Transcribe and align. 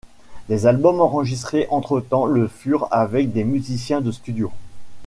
Les 0.49 0.65
albums 0.65 0.99
enregistrés 0.99 1.67
entretemps 1.69 2.25
le 2.25 2.47
furent 2.47 2.87
avec 2.89 3.31
des 3.33 3.43
musiciens 3.43 4.01
de 4.01 4.11
studio. 4.11 4.51